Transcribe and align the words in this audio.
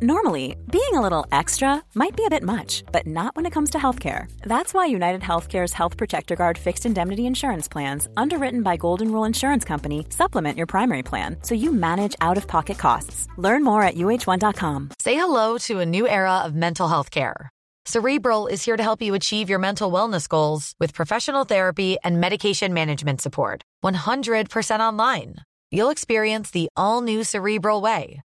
Normally, 0.00 0.54
being 0.70 0.94
a 0.94 1.00
little 1.00 1.26
extra 1.32 1.82
might 1.96 2.16
be 2.16 2.24
a 2.24 2.30
bit 2.30 2.44
much, 2.44 2.84
but 2.92 3.04
not 3.04 3.34
when 3.34 3.46
it 3.46 3.52
comes 3.52 3.70
to 3.70 3.78
healthcare. 3.78 4.30
That's 4.42 4.72
why 4.72 4.86
United 4.86 5.22
Healthcare's 5.22 5.72
Health 5.72 5.96
Protector 5.96 6.36
Guard 6.36 6.56
fixed 6.56 6.86
indemnity 6.86 7.26
insurance 7.26 7.66
plans, 7.66 8.08
underwritten 8.16 8.62
by 8.62 8.76
Golden 8.76 9.10
Rule 9.10 9.24
Insurance 9.24 9.64
Company, 9.64 10.06
supplement 10.10 10.56
your 10.56 10.68
primary 10.68 11.02
plan 11.02 11.38
so 11.42 11.56
you 11.56 11.72
manage 11.72 12.14
out 12.20 12.36
of 12.36 12.46
pocket 12.46 12.78
costs. 12.78 13.26
Learn 13.38 13.64
more 13.64 13.82
at 13.82 13.96
uh1.com. 13.96 14.90
Say 15.00 15.16
hello 15.16 15.58
to 15.66 15.80
a 15.80 15.86
new 15.86 16.06
era 16.06 16.44
of 16.44 16.54
mental 16.54 16.86
health 16.86 17.10
care. 17.10 17.50
Cerebral 17.84 18.46
is 18.46 18.64
here 18.64 18.76
to 18.76 18.82
help 18.84 19.02
you 19.02 19.14
achieve 19.14 19.50
your 19.50 19.58
mental 19.58 19.90
wellness 19.90 20.28
goals 20.28 20.74
with 20.78 20.94
professional 20.94 21.42
therapy 21.42 21.96
and 22.04 22.20
medication 22.20 22.72
management 22.72 23.20
support. 23.20 23.62
100% 23.82 24.78
online. 24.78 25.36
You'll 25.72 25.90
experience 25.90 26.50
the 26.50 26.68
all 26.76 27.02
new 27.02 27.24
Cerebral 27.24 27.80
Way, 27.80 28.20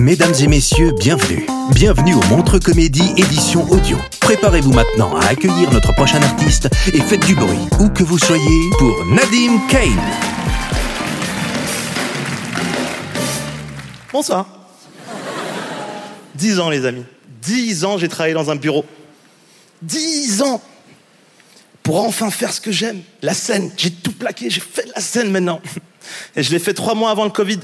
Mesdames 0.00 0.32
et 0.40 0.46
messieurs, 0.46 0.92
bienvenue. 0.98 1.44
Bienvenue 1.74 2.14
au 2.14 2.22
Montre 2.30 2.58
Comédie 2.58 3.12
édition 3.18 3.70
audio. 3.70 3.98
Préparez-vous 4.20 4.72
maintenant 4.72 5.14
à 5.14 5.26
accueillir 5.26 5.70
notre 5.72 5.92
prochain 5.92 6.22
artiste 6.22 6.70
et 6.94 7.00
faites 7.02 7.26
du 7.26 7.34
bruit, 7.34 7.68
où 7.78 7.90
que 7.90 8.02
vous 8.02 8.16
soyez, 8.16 8.70
pour 8.78 9.04
Nadim 9.04 9.60
Kane. 9.68 10.00
Bonsoir. 14.10 14.46
Dix 16.34 16.58
ans, 16.60 16.70
les 16.70 16.86
amis. 16.86 17.04
Dix 17.42 17.84
ans, 17.84 17.98
j'ai 17.98 18.08
travaillé 18.08 18.32
dans 18.32 18.50
un 18.50 18.56
bureau. 18.56 18.86
Dix 19.82 20.40
ans 20.40 20.62
pour 21.82 22.02
enfin 22.02 22.30
faire 22.30 22.54
ce 22.54 22.62
que 22.62 22.72
j'aime, 22.72 23.02
la 23.20 23.34
scène. 23.34 23.70
J'ai 23.76 23.90
tout 23.90 24.12
plaqué, 24.12 24.48
j'ai 24.48 24.62
fait 24.62 24.86
de 24.86 24.92
la 24.94 25.02
scène 25.02 25.30
maintenant. 25.30 25.60
Et 26.36 26.42
je 26.42 26.52
l'ai 26.52 26.58
fait 26.58 26.72
trois 26.72 26.94
mois 26.94 27.10
avant 27.10 27.24
le 27.24 27.30
Covid. 27.30 27.60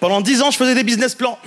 Pendant 0.00 0.20
dix 0.20 0.42
ans, 0.42 0.50
je 0.50 0.56
faisais 0.56 0.74
des 0.74 0.84
business 0.84 1.14
plans. 1.14 1.38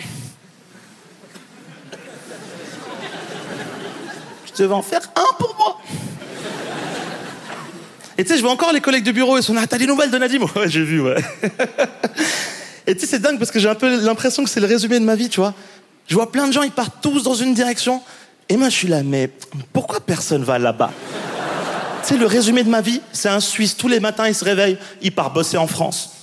Je 4.45 4.63
devais 4.63 4.73
en 4.73 4.81
faire 4.81 5.01
un 5.15 5.33
pour 5.37 5.55
moi. 5.57 5.79
Et 8.17 8.23
tu 8.23 8.31
sais, 8.31 8.37
je 8.37 8.41
vois 8.41 8.51
encore 8.51 8.73
les 8.73 8.81
collègues 8.81 9.05
du 9.05 9.13
bureau, 9.13 9.37
ils 9.37 9.43
sont 9.43 9.53
là, 9.53 9.65
t'as 9.65 9.77
des 9.77 9.87
nouvelles 9.87 10.11
de 10.11 10.17
Nadim 10.17 10.41
Ouais, 10.55 10.67
j'ai 10.67 10.83
vu, 10.83 10.99
ouais. 10.99 11.15
Et 12.85 12.93
tu 12.93 13.01
sais, 13.01 13.07
c'est 13.07 13.19
dingue 13.19 13.37
parce 13.37 13.51
que 13.51 13.59
j'ai 13.59 13.69
un 13.69 13.75
peu 13.75 14.03
l'impression 14.03 14.43
que 14.43 14.49
c'est 14.49 14.59
le 14.59 14.65
résumé 14.65 14.99
de 14.99 15.05
ma 15.05 15.15
vie, 15.15 15.29
tu 15.29 15.39
vois. 15.39 15.53
Je 16.07 16.15
vois 16.15 16.29
plein 16.31 16.47
de 16.47 16.51
gens, 16.51 16.63
ils 16.63 16.71
partent 16.71 17.01
tous 17.01 17.23
dans 17.23 17.35
une 17.35 17.53
direction. 17.53 18.01
Et 18.49 18.57
moi, 18.57 18.67
je 18.67 18.75
suis 18.75 18.87
là, 18.87 19.03
mais 19.03 19.29
pourquoi 19.71 20.01
personne 20.01 20.43
va 20.43 20.59
là-bas? 20.59 20.91
Tu 22.01 22.09
sais, 22.09 22.17
le 22.17 22.25
résumé 22.25 22.63
de 22.63 22.69
ma 22.69 22.81
vie, 22.81 22.99
c'est 23.13 23.29
un 23.29 23.39
Suisse, 23.39 23.77
tous 23.77 23.87
les 23.87 23.99
matins, 24.01 24.27
il 24.27 24.35
se 24.35 24.43
réveille, 24.43 24.77
il 25.01 25.13
part 25.13 25.31
bosser 25.31 25.57
en 25.57 25.67
France. 25.67 26.18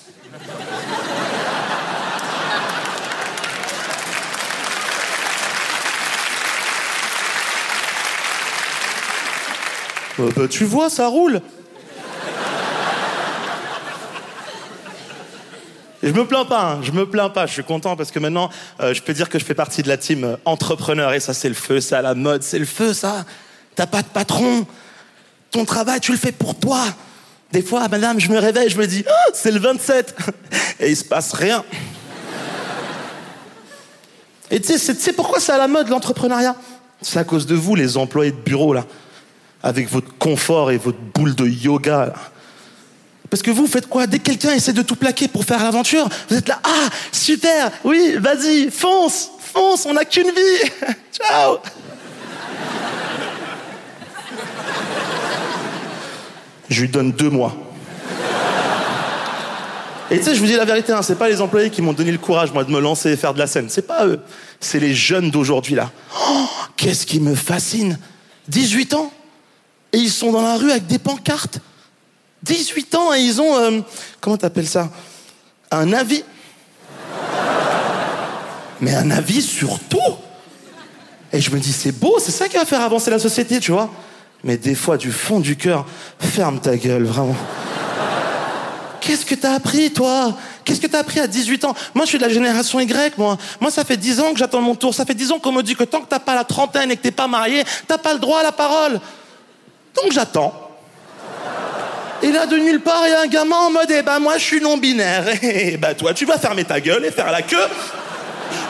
Euh, 10.18 10.48
tu 10.48 10.64
vois, 10.64 10.88
ça 10.90 11.08
roule. 11.08 11.40
Et 16.02 16.08
je 16.08 16.14
me 16.14 16.26
plains 16.26 16.44
pas, 16.44 16.72
hein, 16.72 16.80
je 16.82 16.92
me 16.92 17.08
plains 17.08 17.30
pas, 17.30 17.46
je 17.46 17.52
suis 17.52 17.64
content 17.64 17.96
parce 17.96 18.10
que 18.10 18.18
maintenant, 18.18 18.50
euh, 18.80 18.94
je 18.94 19.02
peux 19.02 19.12
dire 19.12 19.28
que 19.28 19.38
je 19.38 19.44
fais 19.44 19.54
partie 19.54 19.82
de 19.82 19.88
la 19.88 19.96
team 19.96 20.24
euh, 20.24 20.36
entrepreneur 20.44 21.12
et 21.14 21.20
ça, 21.20 21.34
c'est 21.34 21.48
le 21.48 21.54
feu, 21.54 21.80
c'est 21.80 21.96
à 21.96 22.02
la 22.02 22.14
mode, 22.14 22.42
c'est 22.42 22.58
le 22.58 22.66
feu, 22.66 22.92
ça. 22.92 23.24
T'as 23.74 23.86
pas 23.86 24.02
de 24.02 24.06
patron, 24.08 24.66
ton 25.50 25.64
travail, 25.64 26.00
tu 26.00 26.12
le 26.12 26.18
fais 26.18 26.32
pour 26.32 26.54
toi. 26.54 26.84
Des 27.50 27.62
fois, 27.62 27.88
madame, 27.88 28.20
je 28.20 28.28
me 28.28 28.38
réveille, 28.38 28.68
je 28.68 28.78
me 28.78 28.86
dis, 28.86 29.04
Ah, 29.08 29.30
c'est 29.32 29.50
le 29.50 29.58
27 29.58 30.16
et 30.80 30.90
il 30.90 30.96
se 30.96 31.04
passe 31.04 31.32
rien. 31.32 31.64
Et 34.50 34.60
tu 34.60 34.78
sais 34.78 35.12
pourquoi 35.12 35.40
c'est 35.40 35.52
à 35.52 35.58
la 35.58 35.66
mode 35.66 35.88
l'entrepreneuriat? 35.88 36.54
C'est 37.02 37.18
à 37.18 37.24
cause 37.24 37.46
de 37.46 37.54
vous, 37.54 37.74
les 37.74 37.96
employés 37.96 38.30
de 38.30 38.36
bureau 38.36 38.72
là, 38.72 38.84
avec 39.66 39.90
votre 39.90 40.16
confort 40.18 40.70
et 40.70 40.76
votre 40.76 40.98
boule 41.12 41.34
de 41.34 41.44
yoga. 41.44 42.12
Parce 43.28 43.42
que 43.42 43.50
vous 43.50 43.66
faites 43.66 43.88
quoi? 43.88 44.06
Dès 44.06 44.20
que 44.20 44.24
quelqu'un 44.24 44.52
essaie 44.52 44.72
de 44.72 44.82
tout 44.82 44.94
plaquer 44.94 45.26
pour 45.26 45.44
faire 45.44 45.62
l'aventure, 45.62 46.08
vous 46.30 46.36
êtes 46.36 46.46
là, 46.46 46.60
ah, 46.62 46.88
super, 47.10 47.72
oui, 47.82 48.14
vas-y, 48.18 48.70
fonce, 48.70 49.28
fonce, 49.40 49.84
on 49.86 49.94
n'a 49.94 50.04
qu'une 50.04 50.28
vie. 50.28 50.70
Ciao. 51.12 51.58
Je 56.70 56.80
lui 56.82 56.88
donne 56.88 57.10
deux 57.10 57.30
mois. 57.30 57.56
Et 60.12 60.18
tu 60.18 60.24
sais, 60.24 60.34
je 60.36 60.40
vous 60.40 60.46
dis 60.46 60.54
la 60.54 60.64
vérité, 60.64 60.92
hein, 60.92 61.02
c'est 61.02 61.18
pas 61.18 61.28
les 61.28 61.40
employés 61.40 61.70
qui 61.70 61.82
m'ont 61.82 61.92
donné 61.92 62.12
le 62.12 62.18
courage, 62.18 62.52
moi, 62.52 62.62
de 62.62 62.70
me 62.70 62.78
lancer 62.78 63.10
et 63.10 63.16
faire 63.16 63.34
de 63.34 63.40
la 63.40 63.48
scène. 63.48 63.66
C'est 63.68 63.88
pas 63.88 64.06
eux. 64.06 64.20
C'est 64.60 64.78
les 64.78 64.94
jeunes 64.94 65.30
d'aujourd'hui, 65.30 65.74
là. 65.74 65.90
Oh, 66.30 66.46
qu'est-ce 66.76 67.04
qui 67.04 67.18
me 67.18 67.34
fascine 67.34 67.98
18 68.46 68.94
ans? 68.94 69.12
Et 69.96 70.00
ils 70.00 70.10
sont 70.10 70.30
dans 70.30 70.42
la 70.42 70.56
rue 70.56 70.70
avec 70.70 70.86
des 70.86 70.98
pancartes. 70.98 71.58
18 72.42 72.94
ans 72.96 73.14
et 73.14 73.20
ils 73.20 73.40
ont, 73.40 73.56
euh, 73.56 73.80
comment 74.20 74.36
t'appelles 74.36 74.68
ça? 74.68 74.90
Un 75.70 75.90
avis. 75.94 76.22
Mais 78.82 78.94
un 78.94 79.10
avis 79.10 79.40
sur 79.40 79.78
tout. 79.88 79.98
Et 81.32 81.40
je 81.40 81.50
me 81.50 81.58
dis, 81.58 81.72
c'est 81.72 81.92
beau, 81.92 82.18
c'est 82.20 82.30
ça 82.30 82.46
qui 82.46 82.58
va 82.58 82.66
faire 82.66 82.82
avancer 82.82 83.10
la 83.10 83.18
société, 83.18 83.58
tu 83.58 83.72
vois. 83.72 83.88
Mais 84.44 84.58
des 84.58 84.74
fois, 84.74 84.98
du 84.98 85.10
fond 85.10 85.40
du 85.40 85.56
cœur, 85.56 85.86
ferme 86.18 86.60
ta 86.60 86.76
gueule, 86.76 87.04
vraiment. 87.04 87.34
Qu'est-ce 89.00 89.24
que 89.24 89.34
t'as 89.34 89.54
appris, 89.54 89.94
toi? 89.94 90.36
Qu'est-ce 90.66 90.82
que 90.82 90.88
t'as 90.88 90.98
appris 90.98 91.20
à 91.20 91.26
18 91.26 91.64
ans? 91.64 91.74
Moi, 91.94 92.04
je 92.04 92.10
suis 92.10 92.18
de 92.18 92.24
la 92.24 92.28
génération 92.28 92.80
Y, 92.80 93.16
moi. 93.16 93.38
Moi, 93.62 93.70
ça 93.70 93.82
fait 93.82 93.96
10 93.96 94.20
ans 94.20 94.32
que 94.34 94.38
j'attends 94.38 94.60
mon 94.60 94.74
tour. 94.74 94.94
Ça 94.94 95.06
fait 95.06 95.14
10 95.14 95.32
ans 95.32 95.38
qu'on 95.38 95.52
me 95.52 95.62
dit 95.62 95.74
que 95.74 95.84
tant 95.84 96.02
que 96.02 96.08
t'as 96.10 96.18
pas 96.18 96.34
la 96.34 96.44
trentaine 96.44 96.90
et 96.90 96.98
que 96.98 97.02
t'es 97.02 97.10
pas 97.12 97.28
marié, 97.28 97.64
t'as 97.88 97.96
pas 97.96 98.12
le 98.12 98.18
droit 98.18 98.40
à 98.40 98.42
la 98.42 98.52
parole. 98.52 99.00
Donc 99.96 100.12
j'attends. 100.12 100.52
Et 102.22 102.32
là, 102.32 102.46
de 102.46 102.56
nulle 102.56 102.80
part, 102.80 103.02
il 103.06 103.10
y 103.10 103.14
a 103.14 103.20
un 103.20 103.26
gamin 103.26 103.56
en 103.56 103.70
mode, 103.70 103.90
eh 103.90 104.02
ben, 104.02 104.18
moi, 104.18 104.38
je 104.38 104.44
suis 104.44 104.60
non-binaire. 104.60 105.24
Eh 105.42 105.76
ben, 105.76 105.94
toi, 105.94 106.14
tu 106.14 106.24
vas 106.24 106.38
fermer 106.38 106.64
ta 106.64 106.80
gueule 106.80 107.04
et 107.04 107.10
faire 107.10 107.30
la 107.30 107.42
queue. 107.42 107.66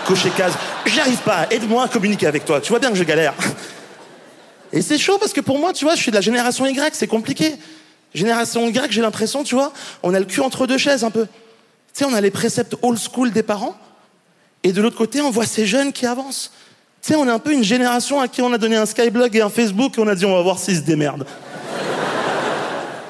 Cocher 0.07 0.31
case. 0.31 0.55
J'y 0.87 1.01
arrive 1.01 1.19
pas. 1.19 1.47
Aide-moi 1.51 1.85
à 1.85 1.89
communiquer 1.89 2.27
avec 2.27 2.45
toi. 2.45 2.61
Tu 2.61 2.71
vois 2.71 2.79
bien 2.79 2.91
que 2.91 2.97
je 2.97 3.05
galère. 3.05 3.35
Et 4.73 4.83
c'est 4.83 4.99
chaud 4.99 5.19
parce 5.19 5.33
que 5.33 5.41
pour 5.41 5.59
moi, 5.59 5.73
tu 5.73 5.85
vois, 5.85 5.95
je 5.95 6.03
suis 6.03 6.11
de 6.11 6.17
la 6.17 6.21
génération 6.21 6.67
Y, 6.67 6.95
c'est 6.95 7.07
compliqué. 7.07 7.55
Génération 8.15 8.67
Y, 8.69 8.91
j'ai 8.91 9.01
l'impression, 9.01 9.45
tu 9.45 9.55
vois, 9.55 9.73
on 10.03 10.13
a 10.15 10.19
le 10.19 10.25
cul 10.25 10.41
entre 10.41 10.67
deux 10.67 10.79
chaises 10.79 11.05
un 11.05 11.11
peu. 11.11 11.27
Tu 11.27 11.33
sais, 11.93 12.05
on 12.05 12.15
a 12.15 12.21
les 12.21 12.31
préceptes 12.31 12.75
old 12.83 12.99
school 12.99 13.31
des 13.31 13.43
parents, 13.43 13.77
et 14.63 14.73
de 14.73 14.83
l'autre 14.83 14.97
côté, 14.97 15.21
on 15.21 15.31
voit 15.31 15.47
ces 15.47 15.67
jeunes 15.67 15.93
qui 15.93 16.07
avancent. 16.07 16.53
Tu 17.07 17.13
sais, 17.13 17.19
on 17.21 17.29
est 17.29 17.31
un 17.31 17.39
peu 17.39 17.53
une 17.53 17.63
génération 17.63 18.21
à 18.21 18.27
qui 18.27 18.43
on 18.43 18.53
a 18.53 18.59
donné 18.59 18.75
un 18.75 18.85
Skyblog 18.85 19.37
et 19.37 19.41
un 19.41 19.49
Facebook, 19.49 19.97
et 19.97 20.01
on 20.01 20.09
a 20.09 20.17
dit 20.17 20.25
on 20.25 20.35
va 20.35 20.43
voir 20.43 20.59
s'ils 20.59 20.75
se 20.75 20.81
démerdent. 20.81 21.25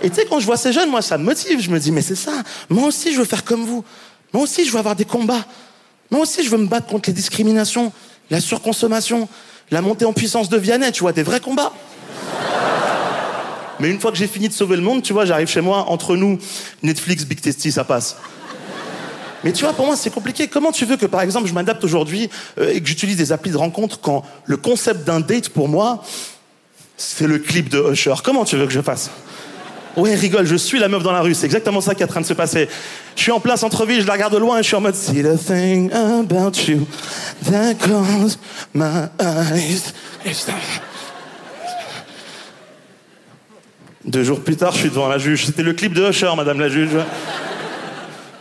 Et 0.02 0.10
tu 0.10 0.16
sais, 0.16 0.26
quand 0.28 0.38
je 0.38 0.44
vois 0.44 0.58
ces 0.58 0.70
jeunes, 0.70 0.90
moi, 0.90 1.00
ça 1.00 1.16
me 1.16 1.24
motive. 1.24 1.62
Je 1.62 1.70
me 1.70 1.78
dis, 1.78 1.90
mais 1.90 2.02
c'est 2.02 2.14
ça. 2.14 2.42
Moi 2.68 2.88
aussi, 2.88 3.14
je 3.14 3.18
veux 3.18 3.24
faire 3.24 3.42
comme 3.42 3.64
vous. 3.64 3.82
Moi 4.34 4.42
aussi, 4.42 4.66
je 4.66 4.70
veux 4.70 4.78
avoir 4.78 4.96
des 4.96 5.06
combats. 5.06 5.46
Moi 6.10 6.20
aussi, 6.20 6.44
je 6.44 6.50
veux 6.50 6.58
me 6.58 6.66
battre 6.66 6.88
contre 6.88 7.08
les 7.08 7.14
discriminations, 7.14 7.90
la 8.28 8.42
surconsommation, 8.42 9.30
la 9.70 9.80
montée 9.80 10.04
en 10.04 10.12
puissance 10.12 10.50
de 10.50 10.58
Vianney, 10.58 10.92
tu 10.92 11.00
vois, 11.00 11.12
des 11.14 11.22
vrais 11.22 11.40
combats. 11.40 11.72
Mais 13.80 13.88
une 13.88 13.98
fois 13.98 14.12
que 14.12 14.18
j'ai 14.18 14.28
fini 14.28 14.48
de 14.48 14.52
sauver 14.52 14.76
le 14.76 14.82
monde, 14.82 15.02
tu 15.02 15.14
vois, 15.14 15.24
j'arrive 15.24 15.48
chez 15.48 15.62
moi, 15.62 15.86
entre 15.88 16.16
nous, 16.16 16.38
Netflix, 16.82 17.24
Big 17.24 17.40
Testy, 17.40 17.72
ça 17.72 17.84
passe. 17.84 18.18
Mais 19.44 19.52
tu 19.52 19.64
vois, 19.64 19.72
pour 19.72 19.86
moi, 19.86 19.96
c'est 19.96 20.10
compliqué. 20.10 20.48
Comment 20.48 20.72
tu 20.72 20.84
veux 20.84 20.96
que, 20.96 21.06
par 21.06 21.20
exemple, 21.20 21.48
je 21.48 21.54
m'adapte 21.54 21.84
aujourd'hui 21.84 22.30
euh, 22.58 22.72
et 22.72 22.80
que 22.80 22.88
j'utilise 22.88 23.16
des 23.16 23.32
applis 23.32 23.50
de 23.50 23.56
rencontre 23.56 24.00
quand 24.00 24.24
le 24.44 24.56
concept 24.56 25.04
d'un 25.06 25.20
date, 25.20 25.50
pour 25.50 25.68
moi, 25.68 26.02
c'est 26.96 27.26
le 27.26 27.38
clip 27.38 27.68
de 27.68 27.92
Usher 27.92 28.14
Comment 28.24 28.44
tu 28.44 28.56
veux 28.56 28.66
que 28.66 28.72
je 28.72 28.80
fasse? 28.80 29.10
Ouais, 29.96 30.14
rigole, 30.14 30.46
je 30.46 30.56
suis 30.56 30.78
la 30.78 30.88
meuf 30.88 31.02
dans 31.02 31.12
la 31.12 31.22
rue. 31.22 31.34
C'est 31.34 31.46
exactement 31.46 31.80
ça 31.80 31.94
qui 31.94 32.02
est 32.02 32.04
en 32.04 32.08
train 32.08 32.20
de 32.20 32.26
se 32.26 32.34
passer. 32.34 32.68
Je 33.16 33.22
suis 33.22 33.32
en 33.32 33.40
plein 33.40 33.56
centre-ville, 33.56 34.02
je 34.02 34.06
la 34.06 34.12
regarde 34.12 34.34
de 34.34 34.38
loin 34.38 34.58
et 34.58 34.62
je 34.62 34.66
suis 34.66 34.76
en 34.76 34.82
mode 34.82 34.94
See 34.94 35.22
the 35.22 35.38
thing 35.38 35.90
about 35.92 36.52
you. 36.68 36.86
Deux 44.04 44.22
jours 44.22 44.40
plus 44.40 44.56
tard, 44.56 44.72
je 44.72 44.78
suis 44.78 44.90
devant 44.90 45.08
la 45.08 45.16
juge. 45.16 45.46
C'était 45.46 45.62
le 45.62 45.72
clip 45.72 45.94
de 45.94 46.10
Usher, 46.10 46.30
madame 46.36 46.60
la 46.60 46.68
juge. 46.68 46.90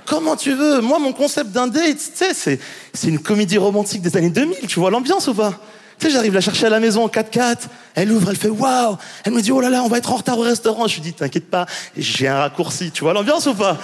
Comment 0.06 0.36
tu 0.36 0.54
veux? 0.54 0.82
Moi, 0.82 1.00
mon 1.00 1.14
concept 1.14 1.52
d'un 1.52 1.68
date, 1.68 1.98
tu 1.98 2.26
sais, 2.34 2.60
c'est, 2.94 3.08
une 3.08 3.20
comédie 3.20 3.58
romantique 3.58 4.02
des 4.02 4.16
années 4.18 4.30
2000. 4.30 4.68
Tu 4.68 4.80
vois 4.80 4.92
l'ambiance 4.92 5.28
ou 5.28 5.34
pas? 5.34 5.60
Tu 5.98 6.08
sais, 6.08 6.14
j'arrive 6.14 6.34
la 6.34 6.42
chercher 6.42 6.68
à 6.68 6.70
la 6.70 6.80
maison 6.80 7.04
en 7.04 7.08
4x4. 7.08 7.58
Elle 7.96 8.12
ouvre, 8.12 8.30
elle 8.30 8.36
fait 8.36 8.50
waouh. 8.50 8.98
Elle 9.24 9.34
me 9.34 9.42
dit 9.42 9.52
oh 9.52 9.62
là 9.62 9.70
là, 9.70 9.82
on 9.84 9.88
va 9.88 9.98
être 9.98 10.12
en 10.12 10.18
retard 10.18 10.38
au 10.38 10.44
restaurant. 10.44 10.88
Je 10.88 10.96
lui 10.96 11.02
dis 11.02 11.14
t'inquiète 11.14 11.50
pas, 11.50 11.66
j'ai 11.98 12.28
un 12.28 12.38
raccourci. 12.38 12.92
Tu 12.92 13.04
vois 13.04 13.14
l'ambiance 13.14 13.48
ou 13.48 13.56
pas? 13.56 13.78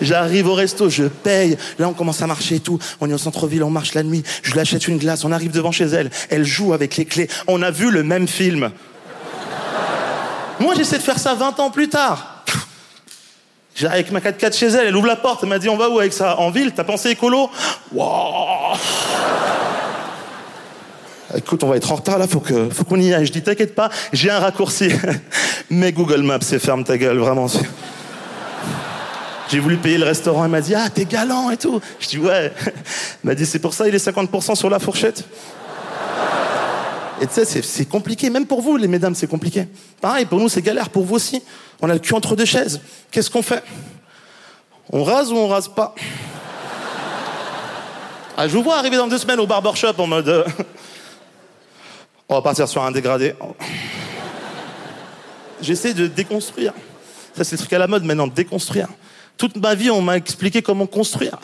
J'arrive 0.00 0.48
au 0.48 0.54
resto, 0.54 0.88
je 0.88 1.04
paye. 1.04 1.56
Là, 1.78 1.88
on 1.88 1.92
commence 1.92 2.22
à 2.22 2.26
marcher 2.26 2.56
et 2.56 2.60
tout. 2.60 2.78
On 3.00 3.10
est 3.10 3.12
au 3.12 3.18
centre-ville, 3.18 3.62
on 3.62 3.70
marche 3.70 3.94
la 3.94 4.02
nuit. 4.02 4.22
Je 4.42 4.52
lui 4.52 4.60
achète 4.60 4.88
une 4.88 4.98
glace. 4.98 5.24
On 5.24 5.32
arrive 5.32 5.52
devant 5.52 5.72
chez 5.72 5.84
elle. 5.84 6.10
Elle 6.30 6.44
joue 6.44 6.72
avec 6.72 6.96
les 6.96 7.04
clés. 7.04 7.28
On 7.46 7.62
a 7.62 7.70
vu 7.70 7.90
le 7.90 8.02
même 8.02 8.26
film. 8.26 8.70
Moi, 10.58 10.74
j'essaie 10.74 10.98
de 10.98 11.02
faire 11.02 11.18
ça 11.18 11.34
20 11.34 11.60
ans 11.60 11.70
plus 11.70 11.88
tard. 11.88 12.29
J'arrive 13.80 13.94
avec 13.94 14.12
ma 14.12 14.20
4x4 14.20 14.54
chez 14.54 14.66
elle, 14.66 14.88
elle 14.88 14.96
ouvre 14.96 15.06
la 15.06 15.16
porte, 15.16 15.40
elle 15.42 15.48
m'a 15.48 15.58
dit 15.58 15.70
on 15.70 15.76
va 15.78 15.88
où 15.88 15.98
avec 15.98 16.12
ça? 16.12 16.38
En 16.38 16.50
ville, 16.50 16.72
t'as 16.72 16.84
pensé 16.84 17.12
écolo? 17.12 17.48
Waouh 17.94 18.76
Écoute, 21.34 21.64
on 21.64 21.68
va 21.68 21.76
être 21.78 21.90
en 21.90 21.94
retard 21.94 22.18
là, 22.18 22.26
faut 22.26 22.42
faut 22.70 22.84
qu'on 22.84 23.00
y 23.00 23.14
aille. 23.14 23.24
Je 23.24 23.32
dis 23.32 23.40
t'inquiète 23.40 23.74
pas, 23.74 23.88
j'ai 24.12 24.30
un 24.30 24.38
raccourci. 24.38 24.90
Mais 25.70 25.92
Google 25.92 26.20
Maps, 26.20 26.40
c'est 26.42 26.58
ferme 26.58 26.84
ta 26.84 26.98
gueule, 26.98 27.16
vraiment. 27.16 27.46
J'ai 29.48 29.60
voulu 29.60 29.78
payer 29.78 29.96
le 29.96 30.04
restaurant, 30.04 30.44
elle 30.44 30.50
m'a 30.50 30.60
dit 30.60 30.74
ah 30.74 30.90
t'es 30.90 31.06
galant 31.06 31.48
et 31.48 31.56
tout. 31.56 31.80
Je 32.00 32.08
dis 32.08 32.18
ouais. 32.18 32.52
Elle 32.66 32.72
m'a 33.24 33.34
dit 33.34 33.46
c'est 33.46 33.60
pour 33.60 33.72
ça 33.72 33.88
il 33.88 33.94
est 33.94 34.06
50% 34.06 34.56
sur 34.56 34.68
la 34.68 34.78
fourchette. 34.78 35.24
Et 37.22 37.26
tu 37.26 37.44
sais, 37.44 37.62
c'est 37.62 37.84
compliqué, 37.86 38.30
même 38.30 38.46
pour 38.46 38.62
vous, 38.62 38.78
les 38.78 38.88
mesdames, 38.88 39.14
c'est 39.14 39.26
compliqué. 39.26 39.68
Pareil, 40.00 40.24
pour 40.24 40.38
nous, 40.38 40.48
c'est 40.48 40.62
galère, 40.62 40.88
pour 40.88 41.04
vous 41.04 41.16
aussi. 41.16 41.42
On 41.82 41.88
a 41.88 41.94
le 41.94 41.98
cul 41.98 42.14
entre 42.14 42.36
deux 42.36 42.44
chaises. 42.44 42.80
Qu'est-ce 43.10 43.30
qu'on 43.30 43.42
fait? 43.42 43.62
On 44.92 45.04
rase 45.04 45.32
ou 45.32 45.36
on 45.36 45.48
rase 45.48 45.68
pas? 45.68 45.94
Ah, 48.36 48.48
Je 48.48 48.56
vous 48.56 48.62
vois 48.62 48.76
arriver 48.76 48.96
dans 48.96 49.06
deux 49.08 49.18
semaines 49.18 49.40
au 49.40 49.46
barbershop 49.46 49.94
en 49.98 50.06
mode... 50.06 50.28
Euh, 50.28 50.44
on 52.28 52.34
va 52.34 52.42
partir 52.42 52.68
sur 52.68 52.82
un 52.84 52.92
dégradé. 52.92 53.34
J'essaie 55.60 55.94
de 55.94 56.06
déconstruire. 56.06 56.72
Ça, 57.36 57.42
c'est 57.42 57.56
le 57.56 57.58
truc 57.58 57.72
à 57.72 57.78
la 57.78 57.88
mode 57.88 58.04
maintenant, 58.04 58.28
déconstruire. 58.28 58.86
Toute 59.36 59.56
ma 59.56 59.74
vie, 59.74 59.90
on 59.90 60.00
m'a 60.00 60.16
expliqué 60.16 60.62
comment 60.62 60.86
construire. 60.86 61.38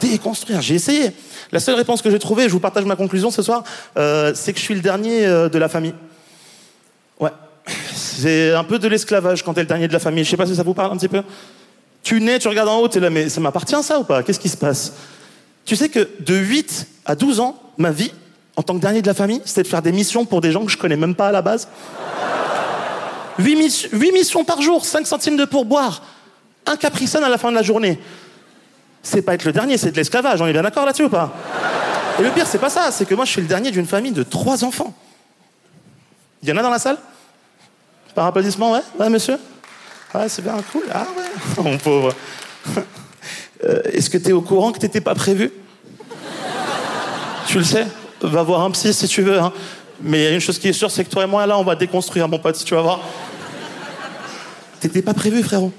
Déconstruire, 0.00 0.60
j'ai 0.60 0.74
essayé. 0.74 1.12
La 1.50 1.58
seule 1.58 1.74
réponse 1.74 2.02
que 2.02 2.10
j'ai 2.10 2.18
trouvée, 2.18 2.44
je 2.44 2.52
vous 2.52 2.60
partage 2.60 2.84
ma 2.84 2.94
conclusion 2.94 3.30
ce 3.30 3.42
soir, 3.42 3.64
euh, 3.96 4.32
c'est 4.34 4.52
que 4.52 4.58
je 4.58 4.64
suis 4.64 4.74
le 4.74 4.80
dernier 4.80 5.26
euh, 5.26 5.48
de 5.48 5.58
la 5.58 5.68
famille. 5.68 5.94
Ouais. 7.18 7.30
C'est 8.18 8.52
un 8.52 8.64
peu 8.64 8.78
de 8.78 8.88
l'esclavage 8.88 9.42
quand 9.42 9.54
t'es 9.54 9.60
le 9.60 9.66
dernier 9.66 9.88
de 9.88 9.92
la 9.92 9.98
famille. 9.98 10.24
Je 10.24 10.30
sais 10.30 10.36
pas 10.36 10.46
si 10.46 10.56
ça 10.56 10.62
vous 10.62 10.74
parle 10.74 10.92
un 10.92 10.96
petit 10.96 11.08
peu. 11.08 11.22
Tu 12.02 12.20
nais, 12.20 12.38
tu 12.38 12.48
regardes 12.48 12.68
en 12.68 12.78
haut, 12.78 12.88
t'es 12.88 13.00
là, 13.00 13.10
mais 13.10 13.28
ça 13.28 13.40
m'appartient 13.40 13.82
ça 13.82 13.98
ou 13.98 14.04
pas? 14.04 14.22
Qu'est-ce 14.22 14.40
qui 14.40 14.48
se 14.48 14.56
passe? 14.56 14.92
Tu 15.64 15.76
sais 15.76 15.88
que 15.88 16.08
de 16.20 16.34
8 16.34 16.86
à 17.04 17.14
12 17.14 17.40
ans, 17.40 17.60
ma 17.78 17.90
vie, 17.90 18.12
en 18.56 18.62
tant 18.62 18.74
que 18.74 18.80
dernier 18.80 19.02
de 19.02 19.06
la 19.06 19.14
famille, 19.14 19.42
c'était 19.44 19.64
de 19.64 19.68
faire 19.68 19.82
des 19.82 19.92
missions 19.92 20.24
pour 20.24 20.40
des 20.40 20.52
gens 20.52 20.64
que 20.64 20.70
je 20.70 20.78
connais 20.78 20.96
même 20.96 21.14
pas 21.14 21.28
à 21.28 21.32
la 21.32 21.42
base. 21.42 21.68
8, 23.38 23.90
8 23.92 24.12
missions 24.12 24.44
par 24.44 24.62
jour, 24.62 24.84
5 24.84 25.06
centimes 25.06 25.36
de 25.36 25.44
pourboire, 25.44 26.02
un 26.64 26.76
capricène 26.76 27.24
à 27.24 27.28
la 27.28 27.38
fin 27.38 27.50
de 27.50 27.56
la 27.56 27.62
journée 27.62 27.98
c'est 29.06 29.22
pas 29.22 29.34
être 29.34 29.44
le 29.44 29.52
dernier, 29.52 29.78
c'est 29.78 29.92
de 29.92 29.96
l'esclavage. 29.96 30.40
On 30.40 30.46
est 30.46 30.52
bien 30.52 30.62
d'accord 30.62 30.84
là-dessus 30.84 31.04
ou 31.04 31.08
pas? 31.08 31.32
Et 32.18 32.22
le 32.22 32.30
pire, 32.30 32.46
c'est 32.46 32.58
pas 32.58 32.70
ça, 32.70 32.90
c'est 32.90 33.06
que 33.06 33.14
moi, 33.14 33.24
je 33.24 33.30
suis 33.30 33.40
le 33.40 33.46
dernier 33.46 33.70
d'une 33.70 33.86
famille 33.86 34.12
de 34.12 34.22
trois 34.22 34.64
enfants. 34.64 34.92
Il 36.42 36.48
y 36.48 36.52
en 36.52 36.56
a 36.56 36.62
dans 36.62 36.70
la 36.70 36.78
salle? 36.78 36.98
Par 38.16 38.24
applaudissement, 38.24 38.72
ouais 38.72 38.80
Ouais, 38.98 39.10
monsieur 39.10 39.38
Ouais, 40.14 40.26
c'est 40.28 40.40
bien 40.40 40.56
cool. 40.72 40.84
Ah 40.90 41.06
ouais, 41.16 41.62
mon 41.62 41.76
pauvre. 41.76 42.14
Euh, 43.62 43.82
est-ce 43.92 44.08
que 44.08 44.16
tu 44.16 44.30
es 44.30 44.32
au 44.32 44.40
courant 44.40 44.72
que 44.72 44.78
t'étais 44.78 45.02
pas 45.02 45.14
prévu? 45.14 45.52
Tu 47.46 47.58
le 47.58 47.64
sais 47.64 47.86
Va 48.22 48.42
voir 48.42 48.62
un 48.62 48.70
psy 48.70 48.94
si 48.94 49.06
tu 49.06 49.20
veux. 49.20 49.38
Hein. 49.38 49.52
Mais 50.00 50.20
il 50.20 50.24
y 50.24 50.26
a 50.28 50.30
une 50.30 50.40
chose 50.40 50.58
qui 50.58 50.68
est 50.68 50.72
sûre, 50.72 50.90
c'est 50.90 51.04
que 51.04 51.10
toi 51.10 51.24
et 51.24 51.26
moi, 51.26 51.46
là, 51.46 51.58
on 51.58 51.62
va 51.62 51.74
déconstruire, 51.76 52.26
mon 52.26 52.38
pote, 52.38 52.56
si 52.56 52.64
tu 52.64 52.74
vas 52.74 52.80
voir. 52.80 53.00
T'étais 54.80 55.02
pas 55.02 55.12
prévu, 55.12 55.42
frérot. 55.42 55.72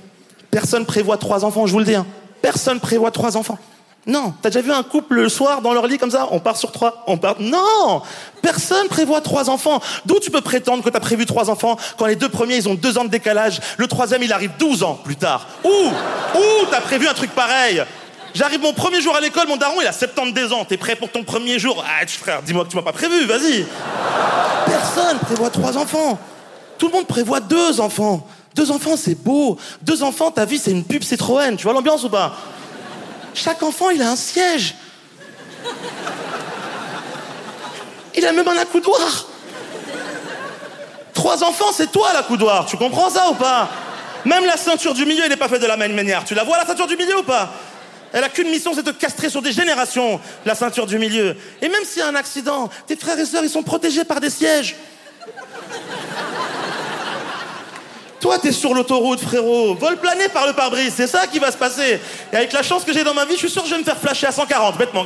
Personne 0.51 0.85
prévoit 0.85 1.17
trois 1.17 1.43
enfants, 1.43 1.65
je 1.65 1.71
vous 1.71 1.79
le 1.79 1.85
dis. 1.85 1.95
Hein. 1.95 2.05
Personne 2.43 2.79
prévoit 2.79 3.09
trois 3.09 3.35
enfants. 3.35 3.57
Non, 4.05 4.33
t'as 4.41 4.49
déjà 4.49 4.61
vu 4.61 4.71
un 4.71 4.83
couple 4.83 5.15
le 5.15 5.29
soir 5.29 5.61
dans 5.61 5.73
leur 5.73 5.85
lit 5.85 5.97
comme 5.97 6.11
ça? 6.11 6.29
On 6.31 6.39
part 6.39 6.55
sur 6.55 6.71
trois, 6.71 7.03
on 7.07 7.17
part. 7.17 7.35
Non 7.39 8.01
Personne 8.41 8.87
prévoit 8.87 9.19
trois 9.19 9.49
enfants. 9.49 9.81
D'où 10.05 10.19
tu 10.19 10.31
peux 10.31 10.39
prétendre 10.39 10.81
que 10.81 10.89
t'as 10.89 11.01
prévu 11.01 11.25
trois 11.25 11.49
enfants 11.49 11.77
quand 11.97 12.05
les 12.05 12.15
deux 12.15 12.29
premiers 12.29 12.55
ils 12.55 12.69
ont 12.69 12.75
deux 12.75 12.97
ans 12.97 13.03
de 13.03 13.09
décalage, 13.09 13.59
le 13.77 13.87
troisième 13.87 14.23
il 14.23 14.31
arrive 14.31 14.51
douze 14.57 14.83
ans 14.83 14.97
plus 15.03 15.17
tard? 15.17 15.45
Où? 15.65 15.69
Où 15.69 16.65
t'as 16.71 16.79
prévu 16.79 17.07
un 17.07 17.13
truc 17.13 17.31
pareil? 17.31 17.83
J'arrive 18.33 18.61
mon 18.61 18.71
premier 18.71 19.01
jour 19.01 19.15
à 19.15 19.19
l'école, 19.19 19.47
mon 19.47 19.57
daron 19.57 19.81
il 19.81 19.87
a 19.87 19.91
72 19.91 20.53
ans. 20.53 20.63
T'es 20.63 20.77
prêt 20.77 20.95
pour 20.95 21.11
ton 21.11 21.23
premier 21.23 21.59
jour? 21.59 21.83
Ah 21.85 22.05
frère, 22.07 22.41
dis-moi 22.43 22.63
que 22.63 22.69
tu 22.69 22.77
m'as 22.77 22.83
pas 22.83 22.93
prévu, 22.93 23.25
vas-y. 23.25 23.65
Personne 24.67 25.17
prévoit 25.19 25.49
trois 25.49 25.77
enfants. 25.77 26.17
Tout 26.77 26.87
le 26.87 26.93
monde 26.93 27.07
prévoit 27.07 27.39
deux 27.39 27.81
enfants. 27.81 28.25
Deux 28.55 28.71
enfants, 28.71 28.95
c'est 28.95 29.15
beau. 29.15 29.57
Deux 29.81 30.03
enfants, 30.03 30.31
ta 30.31 30.45
vie, 30.45 30.59
c'est 30.59 30.71
une 30.71 30.83
pub 30.83 31.03
Citroën. 31.03 31.57
Tu 31.57 31.63
vois 31.63 31.73
l'ambiance 31.73 32.03
ou 32.03 32.09
pas? 32.09 32.33
Chaque 33.37 33.61
enfant, 33.61 33.91
il 33.91 34.01
a 34.01 34.09
un 34.09 34.15
siège. 34.15 34.73
Il 38.15 38.25
a 38.25 38.31
même 38.31 38.47
un 38.47 38.57
accoudoir. 38.57 39.27
Trois 41.13 41.43
enfants, 41.43 41.71
c'est 41.71 41.91
toi 41.91 42.11
l'accoudoir. 42.13 42.65
Tu 42.65 42.77
comprends 42.77 43.11
ça 43.11 43.29
ou 43.29 43.35
pas? 43.35 43.69
Même 44.25 44.43
la 44.43 44.57
ceinture 44.57 44.95
du 44.95 45.05
milieu, 45.05 45.23
elle 45.23 45.29
n'est 45.29 45.37
pas 45.37 45.49
faite 45.49 45.61
de 45.61 45.67
la 45.67 45.77
même 45.77 45.93
manière. 45.93 46.25
Tu 46.25 46.33
la 46.33 46.43
vois, 46.43 46.57
la 46.57 46.65
ceinture 46.65 46.87
du 46.87 46.97
milieu 46.97 47.19
ou 47.19 47.23
pas? 47.23 47.53
Elle 48.11 48.23
a 48.23 48.29
qu'une 48.29 48.49
mission, 48.49 48.71
c'est 48.73 48.81
de 48.81 48.91
castrer 48.91 49.29
sur 49.29 49.43
des 49.43 49.51
générations, 49.51 50.19
la 50.43 50.55
ceinture 50.55 50.87
du 50.87 50.97
milieu. 50.97 51.37
Et 51.61 51.69
même 51.69 51.83
s'il 51.83 51.99
y 51.99 52.01
a 52.01 52.07
un 52.07 52.15
accident, 52.15 52.71
tes 52.87 52.95
frères 52.95 53.19
et 53.19 53.25
sœurs, 53.25 53.43
ils 53.43 53.51
sont 53.51 53.61
protégés 53.61 54.03
par 54.03 54.19
des 54.19 54.31
sièges. 54.31 54.75
Toi, 58.19 58.39
t'es 58.39 58.51
sur 58.51 58.73
l'autoroute, 58.73 59.19
frérot. 59.19 59.75
Vol 59.75 59.97
plané 59.97 60.27
par 60.29 60.47
le 60.47 60.53
pare-brise, 60.53 60.93
c'est 60.95 61.07
ça 61.07 61.27
qui 61.27 61.39
va 61.39 61.51
se 61.51 61.57
passer. 61.57 61.99
Et 62.33 62.35
avec 62.35 62.51
la 62.51 62.63
chance 62.63 62.83
que 62.83 62.91
j'ai 62.91 63.03
dans 63.03 63.13
ma 63.13 63.25
vie, 63.25 63.33
je 63.33 63.39
suis 63.39 63.49
sûr 63.49 63.61
que 63.61 63.69
je 63.69 63.75
vais 63.75 63.79
me 63.79 63.85
faire 63.85 63.97
flasher 63.97 64.27
à 64.27 64.31
140, 64.31 64.77
bêtement. 64.77 65.05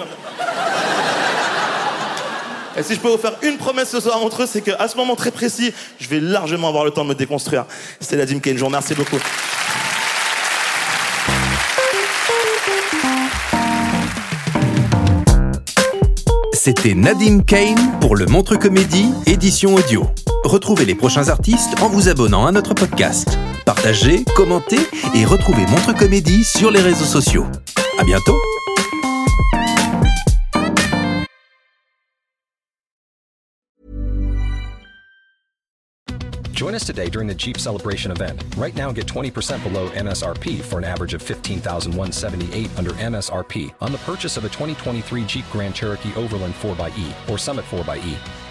Et 2.77 2.83
si 2.83 2.95
je 2.95 2.99
peux 2.99 3.09
vous 3.09 3.17
faire 3.17 3.35
une 3.41 3.57
promesse 3.57 3.89
ce 3.89 3.99
soir 3.99 4.23
entre 4.23 4.43
eux, 4.43 4.47
c'est 4.49 4.61
qu'à 4.61 4.87
ce 4.87 4.95
moment 4.95 5.17
très 5.17 5.31
précis, 5.31 5.73
je 5.99 6.07
vais 6.07 6.21
largement 6.21 6.69
avoir 6.69 6.85
le 6.85 6.91
temps 6.91 7.03
de 7.03 7.09
me 7.09 7.15
déconstruire. 7.15 7.65
C'était 7.99 8.15
la 8.15 8.25
Dim 8.25 8.39
Kane, 8.39 8.55
je 8.55 8.59
vous 8.59 8.67
remercie 8.67 8.93
beaucoup. 8.93 9.19
C'était 16.63 16.93
Nadine 16.93 17.43
Kane 17.43 17.99
pour 17.99 18.15
le 18.15 18.27
Montre 18.27 18.55
Comédie, 18.55 19.09
édition 19.25 19.73
audio. 19.73 20.07
Retrouvez 20.43 20.85
les 20.85 20.95
prochains 20.95 21.29
artistes 21.29 21.75
en 21.81 21.87
vous 21.87 22.09
abonnant 22.09 22.47
à 22.47 22.51
notre 22.51 22.73
podcast. 22.73 23.37
Partagez, 23.65 24.25
commentez 24.35 24.79
et 25.13 25.23
retrouvez 25.23 25.65
Montre 25.67 25.95
Comédie 25.95 26.43
sur 26.43 26.71
les 26.71 26.81
réseaux 26.81 27.05
sociaux. 27.05 27.45
À 27.99 28.03
bientôt! 28.03 28.35
Join 36.53 36.75
us 36.75 36.85
today 36.85 37.09
during 37.09 37.27
the 37.27 37.35
Jeep 37.35 37.57
Celebration 37.57 38.11
event. 38.11 38.43
Right 38.55 38.75
now, 38.75 38.91
get 38.91 39.07
20% 39.07 39.63
below 39.63 39.89
MSRP 39.89 40.61
for 40.61 40.77
an 40.77 40.83
average 40.83 41.15
of 41.15 41.21
15178 41.21 42.69
under 42.77 42.91
MSRP 42.91 43.73
on 43.81 43.91
the 43.91 43.97
purchase 43.99 44.37
of 44.37 44.45
a 44.45 44.49
2023 44.49 45.25
Jeep 45.25 45.45
Grand 45.51 45.73
Cherokee 45.73 46.13
Overland 46.15 46.53
4xE 46.55 47.29
or 47.29 47.37
Summit 47.37 47.65
4xE. 47.65 48.50